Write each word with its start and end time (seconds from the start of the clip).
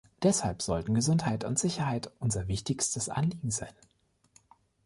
Deshalb 0.23 0.63
sollten 0.63 0.95
Gesundheit 0.95 1.43
und 1.43 1.59
Sicherheit 1.59 2.09
unser 2.19 2.47
wichtigstes 2.47 3.07
Anliegen 3.07 3.51
sein. 3.51 3.75